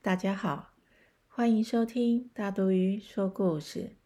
[0.00, 0.70] 大家好，
[1.26, 3.96] 欢迎收听大毒鱼说故事。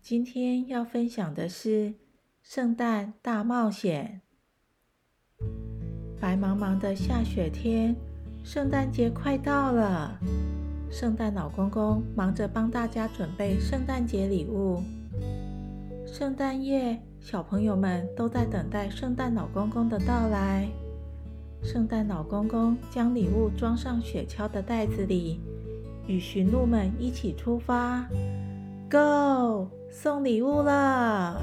[0.00, 1.90] 今天要分享的是
[2.40, 4.22] 《圣诞大冒险》。
[6.20, 7.96] 白茫茫的下雪天，
[8.44, 10.16] 圣诞节快到了。
[10.88, 14.80] 圣诞老公公忙着帮大家准备圣诞节礼物。
[16.06, 20.68] 圣诞夜，小朋友们都在等待圣诞老公公的到来。
[21.62, 25.40] 圣诞老公公将礼物装上雪橇的袋子里，
[26.06, 28.06] 与驯鹿们一起出发。
[28.90, 31.40] Go，送礼物了！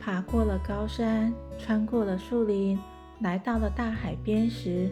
[0.00, 2.78] 爬过了高山，穿过了树林，
[3.20, 4.90] 来到了大海边时。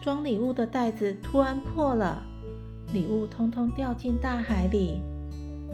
[0.00, 2.22] 装礼物的袋子突然破了，
[2.92, 5.00] 礼物通通掉进大海里。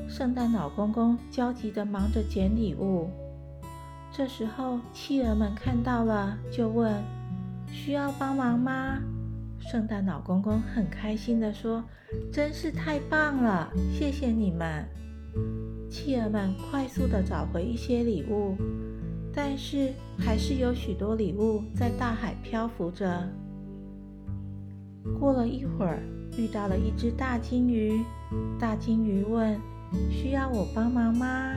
[0.08, 3.10] 圣诞老公公焦急地忙着捡礼物。
[4.12, 6.92] 这时候，企鹅们看到了，就问
[7.70, 8.98] ：“需要帮忙吗？”
[9.60, 11.84] 圣诞老公公很开心地说
[12.32, 14.84] ：“真是太棒了，谢谢你们！”
[15.88, 18.56] 企鹅们快速地找回一些礼物，
[19.32, 23.28] 但是还是有许多礼物在大海漂浮着。
[25.18, 26.02] 过了一会儿，
[26.36, 28.02] 遇到了一只大金鱼。
[28.58, 29.58] 大金鱼问
[30.10, 31.54] ：“需要我帮忙吗？”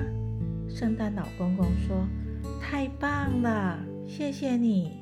[0.70, 1.95] 圣诞老公公说
[2.74, 4.94] ：“太棒了，谢谢你。”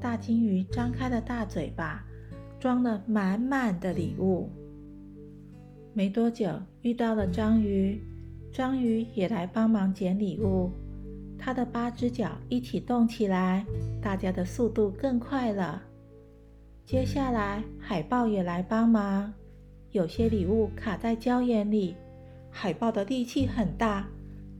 [0.00, 2.04] 大金鱼张开了大嘴巴，
[2.60, 4.48] 装了满满的礼物。
[5.92, 6.48] 没多久，
[6.82, 8.00] 遇到了章鱼。
[8.52, 10.70] 章鱼也来帮忙捡礼物。
[11.36, 13.66] 它的八只脚一起动起来，
[14.00, 15.82] 大家的速度更快了。
[16.86, 19.34] 接下来，海豹也来帮忙。
[19.90, 21.96] 有些礼物卡在礁岩里，
[22.52, 24.08] 海豹的力气很大，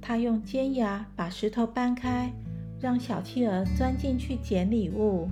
[0.07, 2.31] 它用尖牙把石头搬开，
[2.79, 5.31] 让小企鹅钻进去捡礼物。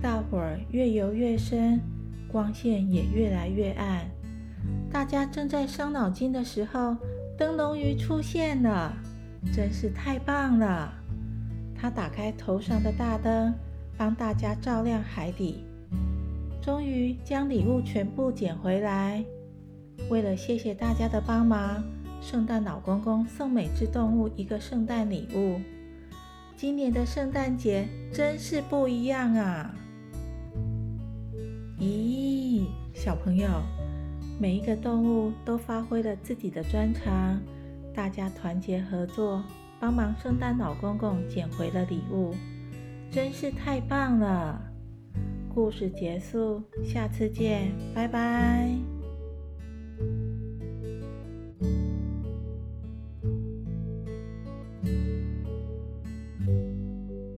[0.00, 1.80] 大伙儿越游越深，
[2.28, 4.06] 光线也越来越暗。
[4.88, 6.96] 大家正在伤脑筋的时候，
[7.36, 8.96] 灯笼鱼出现了，
[9.52, 10.92] 真是太棒了！
[11.74, 13.52] 它打开头上的大灯。
[13.98, 15.64] 帮大家照亮海底，
[16.60, 19.24] 终于将礼物全部捡回来。
[20.10, 21.82] 为了谢谢大家的帮忙，
[22.28, 25.60] 圣诞老公公送每只动物一个圣诞礼物。
[26.56, 29.72] 今年的圣诞节真是不一样啊！
[31.78, 33.46] 咦，小朋友，
[34.40, 37.40] 每一个动物都发挥了自己的专长，
[37.94, 39.44] 大家团结合作，
[39.78, 42.34] 帮忙圣诞老公公捡回了礼物。
[43.08, 44.60] 真是太棒了！
[45.54, 48.95] 故事结束，下次见，拜拜。